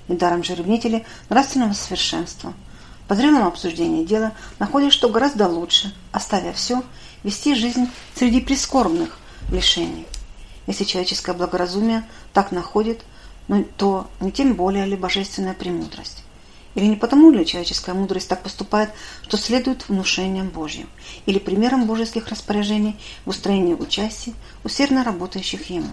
Недаром 0.08 0.42
же 0.44 0.54
ревнители 0.54 1.04
нравственного 1.28 1.72
совершенства 1.72 2.54
по 3.08 3.14
зрелому 3.14 3.46
обсуждению 3.46 4.06
дела 4.06 4.32
находят, 4.58 4.92
что 4.92 5.08
гораздо 5.08 5.48
лучше, 5.48 5.94
оставя 6.12 6.52
все, 6.52 6.82
вести 7.22 7.54
жизнь 7.54 7.88
среди 8.14 8.40
прискорбных 8.40 9.18
лишений. 9.50 10.06
Если 10.66 10.84
человеческое 10.84 11.34
благоразумие 11.34 12.04
так 12.32 12.52
находит, 12.52 13.04
ну, 13.48 13.66
то 13.76 14.08
не 14.20 14.30
тем 14.30 14.54
более 14.54 14.86
ли 14.86 14.96
божественная 14.96 15.54
премудрость. 15.54 16.24
Или 16.74 16.86
не 16.86 16.96
потому 16.96 17.30
ли 17.30 17.44
человеческая 17.44 17.94
мудрость 17.94 18.28
так 18.28 18.42
поступает, 18.42 18.90
что 19.22 19.36
следует 19.36 19.88
внушениям 19.88 20.48
Божьим, 20.48 20.88
или 21.26 21.38
примером 21.38 21.86
божеских 21.86 22.28
распоряжений 22.28 22.96
в 23.26 23.30
устроении 23.30 23.74
участия, 23.74 24.32
усердно 24.64 25.04
работающих 25.04 25.68
ему. 25.68 25.90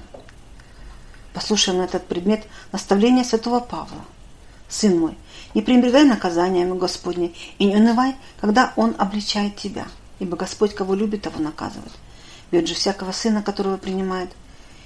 Послушаем 1.39 1.77
на 1.77 1.83
этот 1.83 2.05
предмет 2.05 2.43
наставления 2.73 3.23
святого 3.23 3.61
Павла. 3.61 4.03
«Сын 4.67 4.99
мой, 4.99 5.17
не 5.53 5.61
пренебрегай 5.61 6.03
наказаниями 6.03 6.77
Господне 6.77 7.31
и 7.59 7.63
не 7.63 7.77
унывай, 7.77 8.17
когда 8.41 8.73
Он 8.75 8.93
обличает 8.97 9.55
тебя, 9.55 9.87
ибо 10.19 10.35
Господь, 10.35 10.75
кого 10.75 10.95
любит, 10.95 11.21
того 11.21 11.39
наказывает. 11.39 11.93
Бьет 12.51 12.67
же 12.67 12.73
всякого 12.73 13.13
сына, 13.13 13.41
которого 13.41 13.77
принимает. 13.77 14.31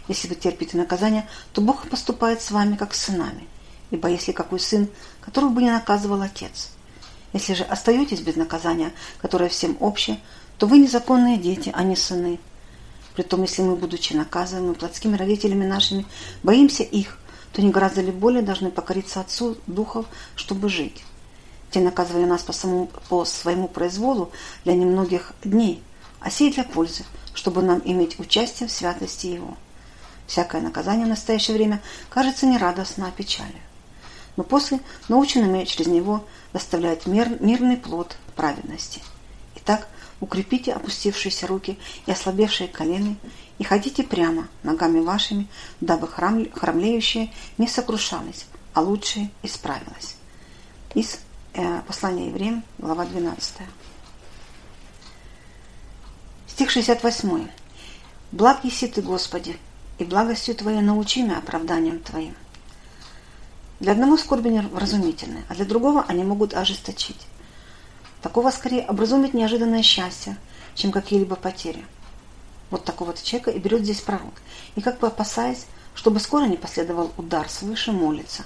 Если 0.07 0.27
вы 0.27 0.35
терпите 0.35 0.77
наказание, 0.77 1.27
то 1.53 1.61
Бог 1.61 1.89
поступает 1.89 2.39
с 2.39 2.51
вами, 2.51 2.75
как 2.75 2.93
с 2.93 3.05
сынами. 3.05 3.47
Ибо 3.89 4.09
если 4.09 4.31
какой 4.31 4.59
сын, 4.59 4.89
которого 5.21 5.49
бы 5.49 5.63
не 5.63 5.71
наказывал 5.71 6.21
отец. 6.21 6.69
Если 7.33 7.55
же 7.55 7.63
остаетесь 7.63 8.21
без 8.21 8.35
наказания, 8.35 8.93
которое 9.17 9.49
всем 9.49 9.75
общее, 9.79 10.19
то 10.59 10.67
вы 10.67 10.77
незаконные 10.77 11.37
дети, 11.37 11.71
а 11.73 11.81
не 11.81 11.95
сыны. 11.95 12.37
Притом, 13.15 13.41
если 13.41 13.61
мы, 13.61 13.75
будучи 13.75 14.13
наказываемы 14.13 14.73
плотскими 14.73 15.15
родителями 15.15 15.65
нашими, 15.65 16.05
боимся 16.41 16.83
их, 16.83 17.17
то 17.51 17.61
не 17.61 17.69
гораздо 17.69 18.01
ли 18.01 18.11
более 18.11 18.41
должны 18.41 18.71
покориться 18.71 19.21
Отцу 19.21 19.57
Духов, 19.67 20.05
чтобы 20.35 20.69
жить. 20.69 21.03
Те 21.69 21.79
наказывали 21.79 22.25
нас 22.25 22.41
по, 22.41 22.53
самому, 22.53 22.89
по 23.09 23.25
своему 23.25 23.67
произволу 23.67 24.31
для 24.63 24.73
немногих 24.73 25.33
дней, 25.43 25.83
а 26.19 26.29
сей 26.31 26.51
для 26.51 26.63
пользы, 26.63 27.03
чтобы 27.33 27.61
нам 27.61 27.81
иметь 27.85 28.19
участие 28.19 28.67
в 28.67 28.71
святости 28.71 29.27
Его. 29.27 29.55
Всякое 30.25 30.61
наказание 30.61 31.05
в 31.05 31.09
настоящее 31.09 31.57
время 31.57 31.81
кажется 32.09 32.45
не 32.45 32.57
радостно, 32.57 33.07
а 33.07 33.11
печально 33.11 33.59
но 34.35 34.43
после 34.43 34.79
наученными 35.09 35.63
через 35.65 35.87
него 35.87 36.23
доставляет 36.53 37.05
мир, 37.05 37.29
мирный 37.41 37.77
плод 37.77 38.17
праведности. 38.35 39.01
Итак, 39.55 39.87
укрепите 40.19 40.73
опустившиеся 40.73 41.47
руки 41.47 41.77
и 42.05 42.11
ослабевшие 42.11 42.67
колени, 42.67 43.17
и 43.57 43.63
ходите 43.63 44.03
прямо 44.03 44.47
ногами 44.63 44.99
вашими, 44.99 45.47
дабы 45.81 46.07
храм, 46.07 46.49
храмлеющее 46.51 47.31
не 47.57 47.67
сокрушалось, 47.67 48.45
а 48.73 48.81
лучшее 48.81 49.29
исправилось. 49.43 50.15
Из 50.95 51.19
э, 51.53 51.81
послания 51.87 52.27
евреям, 52.27 52.63
глава 52.77 53.05
12. 53.05 53.53
Стих 56.47 56.69
68. 56.69 57.47
«Благ 58.31 58.63
еси 58.63 58.87
ты, 58.87 59.01
Господи, 59.01 59.57
и 59.97 60.03
благостью 60.03 60.55
Твоей 60.55 60.81
научи 60.81 61.21
меня 61.21 61.37
оправданием 61.37 61.99
Твоим». 61.99 62.35
Для 63.79 63.91
одного 63.91 64.17
скорби 64.17 64.49
невразумительны, 64.49 65.43
а 65.49 65.55
для 65.55 65.65
другого 65.65 66.05
они 66.07 66.23
могут 66.23 66.53
ожесточить. 66.53 67.27
Такого 68.23 68.51
скорее 68.51 68.85
образумит 68.85 69.33
неожиданное 69.33 69.83
счастье, 69.83 70.37
чем 70.75 70.93
какие-либо 70.93 71.35
потери. 71.35 71.83
Вот 72.71 72.85
такого-то 72.85 73.21
человека 73.21 73.51
и 73.51 73.59
берет 73.59 73.83
здесь 73.83 73.99
пророк. 73.99 74.33
И 74.75 74.81
как 74.81 74.99
бы 74.99 75.07
опасаясь, 75.07 75.65
чтобы 75.93 76.21
скоро 76.21 76.45
не 76.45 76.55
последовал 76.55 77.11
удар 77.17 77.49
свыше, 77.49 77.91
молится. 77.91 78.45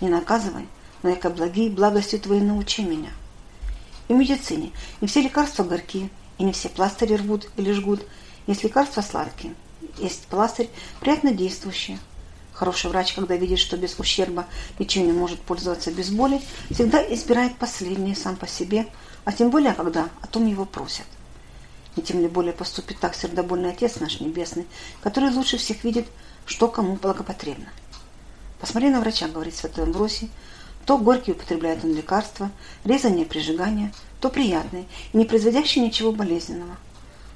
Не 0.00 0.08
наказывай, 0.08 0.66
но 1.04 1.10
яко 1.10 1.30
благие, 1.30 1.70
благостью 1.70 2.18
твоей 2.18 2.42
научи 2.42 2.82
меня. 2.82 3.10
И 4.08 4.14
в 4.14 4.16
медицине 4.16 4.72
не 5.00 5.06
все 5.06 5.22
лекарства 5.22 5.62
горькие, 5.62 6.10
и 6.38 6.42
не 6.42 6.50
все 6.50 6.68
пластыри 6.68 7.14
рвут 7.14 7.48
или 7.56 7.70
жгут. 7.70 8.04
Есть 8.48 8.64
лекарства 8.64 9.00
сладкие, 9.00 9.54
есть 9.96 10.26
пластырь 10.26 10.68
приятно 10.98 11.32
действующий, 11.32 12.00
Хороший 12.54 12.88
врач, 12.88 13.14
когда 13.14 13.34
видит, 13.34 13.58
что 13.58 13.76
без 13.76 13.98
ущерба 13.98 14.46
лечение 14.78 15.12
может 15.12 15.40
пользоваться 15.40 15.90
без 15.90 16.10
боли, 16.10 16.40
всегда 16.70 17.02
избирает 17.12 17.56
последнее 17.56 18.14
сам 18.14 18.36
по 18.36 18.46
себе, 18.46 18.86
а 19.24 19.32
тем 19.32 19.50
более, 19.50 19.74
когда 19.74 20.08
о 20.20 20.26
том 20.26 20.46
его 20.46 20.64
просят. 20.64 21.06
И 21.96 22.02
тем 22.02 22.20
ли 22.20 22.28
более 22.28 22.52
поступит 22.52 22.98
так 22.98 23.14
сердобольный 23.14 23.70
Отец 23.70 24.00
наш 24.00 24.20
Небесный, 24.20 24.66
который 25.02 25.30
лучше 25.30 25.56
всех 25.56 25.84
видит, 25.84 26.06
что 26.44 26.68
кому 26.68 26.96
благопотребно. 26.96 27.68
Посмотри 28.60 28.90
на 28.90 29.00
врача, 29.00 29.28
говорит 29.28 29.54
святой 29.54 29.84
Амбросий, 29.84 30.30
то 30.86 30.98
горькие 30.98 31.34
употребляет 31.34 31.84
он 31.84 31.94
лекарства, 31.94 32.50
резание, 32.84 33.24
прижигание, 33.24 33.92
то 34.20 34.28
приятные 34.28 34.86
и 35.12 35.16
не 35.16 35.24
производящие 35.24 35.84
ничего 35.84 36.12
болезненного– 36.12 36.76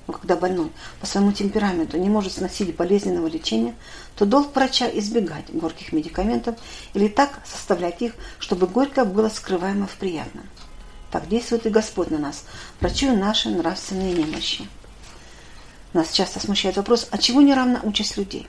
но 0.08 0.14
когда 0.14 0.36
больной 0.36 0.72
по 1.00 1.06
своему 1.06 1.32
темпераменту 1.32 1.98
не 1.98 2.08
может 2.08 2.32
сносить 2.32 2.74
болезненного 2.74 3.26
лечения, 3.26 3.74
то 4.16 4.24
долг 4.24 4.56
врача 4.56 4.88
избегать 4.88 5.52
горьких 5.52 5.92
медикаментов 5.92 6.56
или 6.94 7.08
так 7.08 7.40
составлять 7.44 8.00
их, 8.00 8.14
чтобы 8.38 8.66
горько 8.66 9.04
было 9.04 9.28
скрываемо 9.28 9.86
в 9.86 9.96
приятном. 9.96 10.48
Так 11.10 11.28
действует 11.28 11.66
и 11.66 11.70
Господь 11.70 12.10
на 12.10 12.18
нас, 12.18 12.44
врачуя 12.80 13.16
наши 13.16 13.48
нравственные 13.48 14.12
немощи. 14.12 14.68
Нас 15.92 16.12
часто 16.12 16.38
смущает 16.40 16.76
вопрос, 16.76 17.08
а 17.10 17.18
чего 17.18 17.40
не 17.40 17.54
равна 17.54 17.80
участь 17.82 18.16
людей? 18.16 18.46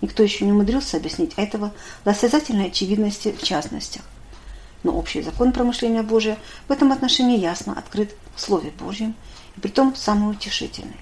Никто 0.00 0.22
еще 0.22 0.44
не 0.44 0.52
умудрился 0.52 0.96
объяснить 0.96 1.32
этого 1.36 1.72
до 2.04 2.12
осязательной 2.12 2.66
очевидности 2.66 3.32
в 3.38 3.42
частностях. 3.42 4.02
Но 4.82 4.92
общий 4.92 5.22
закон 5.22 5.52
промышления 5.52 6.02
Божия 6.02 6.38
в 6.68 6.72
этом 6.72 6.92
отношении 6.92 7.38
ясно 7.38 7.74
открыт 7.78 8.14
в 8.34 8.40
Слове 8.40 8.70
Божьем– 8.70 9.14
и 9.56 9.60
притом 9.60 9.94
самые 9.94 10.30
утешительные. 10.30 10.98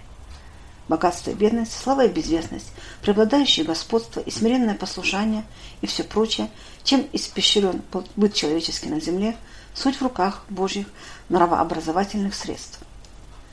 Богатство 0.88 1.30
и 1.30 1.34
бедность, 1.34 1.72
слава 1.72 2.06
и 2.06 2.12
безвестность, 2.12 2.72
преобладающее 3.02 3.64
господство 3.64 4.20
и 4.20 4.30
смиренное 4.30 4.74
послушание 4.74 5.44
и 5.80 5.86
все 5.86 6.04
прочее, 6.04 6.50
чем 6.84 7.06
испещрен 7.12 7.82
быт 8.16 8.34
человеческий 8.34 8.90
на 8.90 9.00
земле, 9.00 9.36
суть 9.74 9.96
в 9.96 10.02
руках 10.02 10.44
Божьих 10.48 10.87
нравообразовательных 11.28 12.35
средств. 12.35 12.80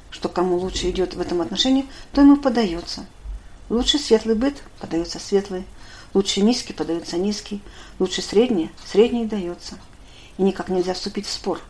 Что 0.09 0.29
кому 0.29 0.57
лучше 0.57 0.89
идет 0.89 1.13
в 1.13 1.21
этом 1.21 1.41
отношении, 1.41 1.87
то 2.13 2.21
ему 2.21 2.37
подается. 2.37 3.05
Лучше 3.69 3.99
светлый 3.99 4.35
быт 4.35 4.63
подается 4.79 5.19
светлый, 5.19 5.65
лучше 6.13 6.41
низкий 6.41 6.73
подается 6.73 7.17
низкий, 7.17 7.61
лучше 7.99 8.21
средний, 8.21 8.71
средний 8.85 9.25
дается. 9.25 9.77
И 10.37 10.43
никак 10.43 10.69
нельзя 10.69 10.93
вступить 10.93 11.27
в 11.27 11.31
спор– 11.31 11.61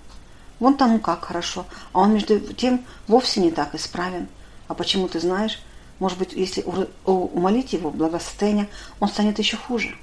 Вон 0.59 0.75
тому 0.75 0.99
как 0.99 1.25
хорошо, 1.25 1.65
а 1.93 2.01
он 2.01 2.13
между 2.13 2.39
тем 2.39 2.85
вовсе 3.07 3.39
не 3.39 3.51
так 3.51 3.75
исправен. 3.75 4.27
А 4.67 4.73
почему 4.73 5.07
ты 5.07 5.19
знаешь? 5.19 5.59
Может 5.99 6.17
быть, 6.17 6.33
если 6.33 6.65
умолить 7.05 7.73
его 7.73 7.91
благосостояние, 7.91 8.69
он 8.99 9.09
станет 9.09 9.39
еще 9.39 9.57
хуже. 9.57 9.95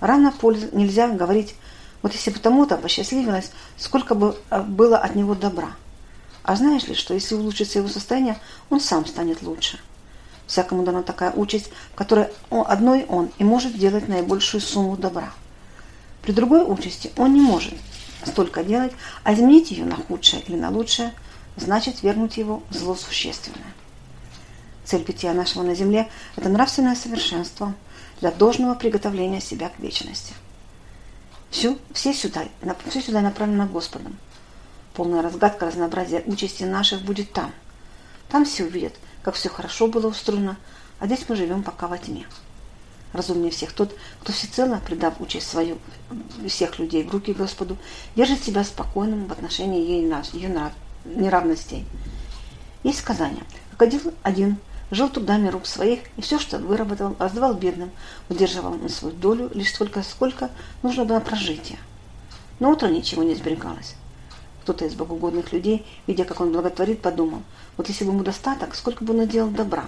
Рано 0.00 0.32
пользы 0.32 0.68
нельзя 0.72 1.08
говорить, 1.08 1.54
вот 2.02 2.12
если 2.12 2.30
бы 2.30 2.38
тому-то 2.38 2.76
посчастливилось, 2.76 3.52
сколько 3.76 4.14
бы 4.14 4.36
а, 4.50 4.62
было 4.62 4.98
от 4.98 5.14
него 5.14 5.34
добра. 5.34 5.72
А 6.42 6.56
знаешь 6.56 6.86
ли, 6.88 6.94
что 6.94 7.14
если 7.14 7.34
улучшится 7.34 7.78
его 7.78 7.88
состояние, 7.88 8.38
он 8.68 8.80
сам 8.80 9.06
станет 9.06 9.42
лучше. 9.42 9.78
Всякому 10.46 10.82
дана 10.82 11.02
такая 11.02 11.32
участь, 11.32 11.70
в 11.92 11.94
которой 11.94 12.28
одной 12.50 13.04
он 13.08 13.30
и 13.38 13.44
может 13.44 13.78
делать 13.78 14.08
наибольшую 14.08 14.60
сумму 14.60 14.96
добра. 14.96 15.32
При 16.22 16.32
другой 16.32 16.64
участи 16.70 17.12
он 17.16 17.34
не 17.34 17.40
может– 17.40 17.74
столько 18.26 18.64
делать, 18.64 18.92
а 19.24 19.34
изменить 19.34 19.70
ее 19.70 19.84
на 19.84 19.96
худшее 19.96 20.42
или 20.42 20.56
на 20.56 20.70
лучшее, 20.70 21.12
значит 21.56 22.02
вернуть 22.02 22.36
его 22.36 22.62
в 22.70 22.74
зло 22.74 22.94
существенное. 22.94 23.74
Цель 24.84 25.04
питья 25.04 25.32
нашего 25.32 25.62
на 25.62 25.74
земле– 25.74 26.08
это 26.36 26.48
нравственное 26.48 26.96
совершенство 26.96 27.74
для 28.20 28.30
должного 28.30 28.74
приготовления 28.74 29.40
себя 29.40 29.68
к 29.68 29.78
вечности. 29.78 30.34
Все, 31.52 31.78
все, 31.92 32.12
сюда, 32.12 32.48
все 32.88 33.00
сюда 33.00 33.20
направлено 33.20 33.66
Господом. 33.66 34.18
Полная 34.94 35.22
разгадка 35.22 35.66
разнообразия 35.66 36.24
участи 36.26 36.64
наших 36.64 37.02
будет 37.02 37.32
там. 37.32 37.52
Там 38.28 38.44
все 38.44 38.64
увидят, 38.64 38.94
как 39.22 39.34
все 39.34 39.48
хорошо 39.48 39.86
было 39.86 40.08
устроено, 40.08 40.56
а 40.98 41.06
здесь 41.06 41.24
мы 41.28 41.36
живем 41.36 41.62
пока 41.62 41.86
во 41.86 41.98
тьме 41.98 42.26
разумнее 43.12 43.50
всех 43.50 43.72
тот, 43.72 43.94
кто 44.22 44.32
всецело, 44.32 44.80
предав 44.86 45.20
участь 45.20 45.48
свою 45.48 45.78
всех 46.48 46.78
людей 46.78 47.04
в 47.04 47.10
руки 47.10 47.34
Господу, 47.34 47.76
держит 48.16 48.42
себя 48.42 48.64
спокойным 48.64 49.26
в 49.26 49.32
отношении 49.32 49.86
ей, 49.86 50.10
ее 50.32 50.72
неравностей. 51.04 51.84
Есть 52.82 53.00
сказание, 53.00 53.44
как 53.76 53.92
один 54.22 54.56
жил 54.92 55.08
трудами 55.08 55.48
рук 55.48 55.66
своих, 55.66 56.02
и 56.16 56.22
все, 56.22 56.38
что 56.38 56.58
выработал, 56.58 57.16
раздавал 57.18 57.54
бедным, 57.54 57.90
удерживал 58.28 58.74
на 58.74 58.88
свою 58.88 59.12
долю 59.14 59.50
лишь 59.52 59.70
столько, 59.70 60.04
сколько 60.04 60.50
нужно 60.84 61.04
было 61.04 61.18
прожития. 61.18 61.78
Но 62.60 62.70
утро 62.70 62.86
ничего 62.86 63.24
не 63.24 63.34
сберегалось. 63.34 63.96
Кто-то 64.62 64.84
из 64.84 64.94
богоугодных 64.94 65.52
людей, 65.52 65.84
видя, 66.06 66.24
как 66.24 66.40
он 66.40 66.52
благотворит, 66.52 67.02
подумал, 67.02 67.42
вот 67.76 67.88
если 67.88 68.04
бы 68.04 68.12
ему 68.12 68.22
достаток, 68.22 68.76
сколько 68.76 69.02
бы 69.02 69.12
он 69.12 69.18
наделал 69.18 69.50
добра, 69.50 69.86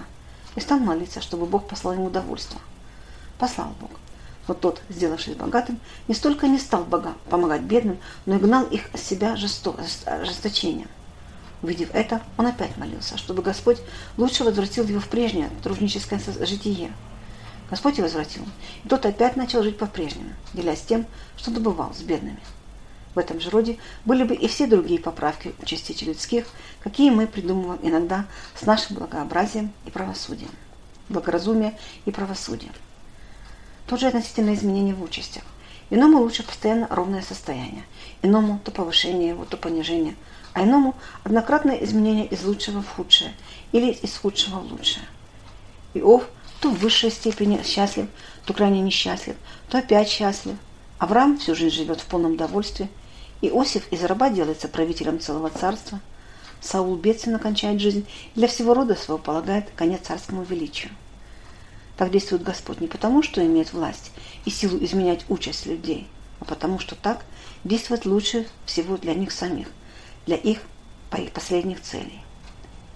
и 0.55 0.59
стал 0.59 0.79
молиться, 0.79 1.21
чтобы 1.21 1.45
Бог 1.45 1.69
послал 1.69 1.93
ему 1.93 2.07
удовольствие 2.07 2.59
послал 3.37 3.73
Бог. 3.79 3.91
Но 4.47 4.53
тот, 4.53 4.81
сделавшись 4.89 5.35
богатым, 5.35 5.79
не 6.07 6.13
столько 6.13 6.47
не 6.47 6.59
стал 6.59 6.83
бога 6.83 7.15
помогать 7.29 7.61
бедным, 7.61 7.97
но 8.25 8.35
и 8.35 8.39
гнал 8.39 8.65
их 8.65 8.93
от 8.93 8.99
себя 8.99 9.35
жесто, 9.35 9.75
ожесточением. 10.05 10.87
Увидев 11.61 11.89
это, 11.93 12.21
он 12.37 12.47
опять 12.47 12.77
молился, 12.77 13.17
чтобы 13.17 13.41
Господь 13.41 13.79
лучше 14.17 14.43
возвратил 14.43 14.85
его 14.85 14.99
в 14.99 15.07
прежнее 15.07 15.49
тружническое 15.63 16.19
житие. 16.41 16.91
Господь 17.69 17.97
и 17.97 18.01
возвратил. 18.01 18.43
И 18.83 18.87
тот 18.87 19.05
опять 19.05 19.35
начал 19.35 19.63
жить 19.63 19.77
по-прежнему, 19.77 20.29
делясь 20.53 20.81
тем, 20.81 21.05
что 21.35 21.51
добывал 21.51 21.93
с 21.93 22.01
бедными. 22.01 22.39
В 23.15 23.19
этом 23.19 23.39
же 23.39 23.49
роде 23.49 23.79
были 24.03 24.23
бы 24.23 24.35
и 24.35 24.47
все 24.47 24.67
другие 24.67 24.99
поправки 24.99 25.55
у 25.59 25.65
частичек 25.65 26.09
людских, 26.09 26.45
какие 26.81 27.09
мы 27.09 27.27
придумываем 27.27 27.79
иногда 27.81 28.25
с 28.53 28.65
нашим 28.65 28.97
благообразием 28.97 29.71
и 29.85 29.89
правосудием. 29.89 30.51
Благоразумие 31.07 31.77
и 32.05 32.11
правосудие. 32.11 32.71
Тот 33.87 33.99
же 33.99 34.07
относительно 34.07 34.53
изменения 34.53 34.93
в 34.93 35.01
участях. 35.01 35.43
Иному 35.89 36.19
лучше 36.19 36.43
постоянно 36.43 36.87
ровное 36.89 37.21
состояние, 37.21 37.83
иному 38.23 38.59
то 38.63 38.71
повышение 38.71 39.29
его, 39.29 39.45
то 39.45 39.55
понижение, 39.55 40.15
а 40.55 40.63
иному 40.63 40.95
однократное 41.23 41.83
изменение 41.83 42.25
из 42.25 42.43
лучшего 42.45 42.81
в 42.81 42.87
худшее 42.87 43.33
или 43.73 43.91
из 43.91 44.17
худшего 44.17 44.61
в 44.61 44.71
лучшее. 44.71 45.05
Иов 45.93 46.23
то 46.61 46.69
в 46.69 46.79
высшей 46.79 47.11
степени 47.11 47.61
счастлив, 47.61 48.07
то 48.45 48.53
крайне 48.53 48.79
несчастлив, 48.79 49.35
то 49.69 49.77
опять 49.77 50.09
счастлив. 50.09 50.55
Авраам 50.97 51.37
всю 51.37 51.55
жизнь 51.55 51.75
живет 51.75 51.99
в 51.99 52.05
полном 52.05 52.37
довольстве. 52.37 52.87
Иосиф 53.41 53.91
из 53.91 54.01
раба 54.05 54.29
делается 54.29 54.69
правителем 54.69 55.19
целого 55.19 55.49
царства. 55.49 55.99
Саул 56.61 56.95
бедственно 56.95 57.37
кончает 57.37 57.81
жизнь 57.81 58.07
и 58.33 58.39
для 58.39 58.47
всего 58.47 58.73
рода 58.73 58.95
своего 58.95 59.21
полагает 59.21 59.69
конец 59.75 60.07
царскому 60.07 60.43
величию. 60.43 60.91
Так 61.97 62.11
действует 62.11 62.43
Господь 62.43 62.79
не 62.79 62.87
потому, 62.87 63.23
что 63.23 63.45
имеет 63.45 63.73
власть 63.73 64.11
и 64.45 64.49
силу 64.49 64.81
изменять 64.81 65.25
участь 65.27 65.65
людей, 65.65 66.07
а 66.39 66.45
потому, 66.45 66.79
что 66.79 66.95
так 66.95 67.25
действует 67.65 68.05
лучше 68.05 68.47
всего 68.65 68.95
для 68.95 69.13
них 69.13 69.33
самих, 69.33 69.67
для 70.25 70.35
их 70.35 70.59
последних 71.33 71.81
целей. 71.81 72.21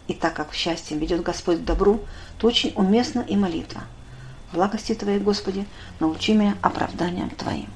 И 0.08 0.14
так 0.14 0.34
как 0.34 0.52
в 0.52 0.56
счастье 0.56 0.98
ведет 0.98 1.22
Господь 1.22 1.60
к 1.60 1.64
добру, 1.64 2.02
то 2.38 2.48
очень 2.48 2.74
уместна 2.76 3.22
и 3.22 3.36
молитва. 3.36 3.84
Благости 4.52 4.96
Твоей, 4.96 5.20
Господи, 5.20 5.66
научи 6.00 6.34
меня 6.34 6.58
оправданием 6.62 7.30
Твоим. 7.30 7.70